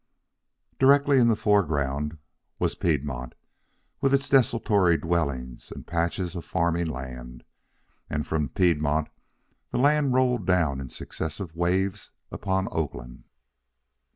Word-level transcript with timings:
Directly 0.79 1.19
in 1.19 1.27
the 1.27 1.35
foreground 1.35 2.17
was 2.57 2.73
Piedmont, 2.73 3.35
with 4.01 4.15
its 4.15 4.27
desultory 4.27 4.97
dwellings 4.97 5.71
and 5.71 5.85
patches 5.85 6.35
of 6.35 6.43
farming 6.43 6.87
land, 6.87 7.43
and 8.09 8.25
from 8.25 8.49
Piedmont 8.49 9.09
the 9.69 9.77
land 9.77 10.15
rolled 10.15 10.47
down 10.47 10.81
in 10.81 10.89
successive 10.89 11.55
waves 11.55 12.09
upon 12.31 12.67
Oakland. 12.71 13.25